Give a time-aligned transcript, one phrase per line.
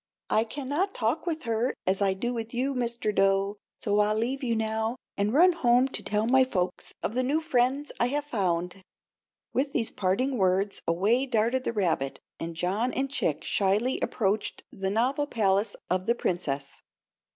[0.31, 3.13] "I cannot talk with her as I do with you, Mr.
[3.13, 7.21] Dough; so I'll leave you now, and run home to tell my folks of the
[7.21, 8.81] new friends I have found."
[9.53, 14.89] With these parting words away darted the rabbit, and John and Chick shyly approached the
[14.89, 16.81] novel palace of the Princess.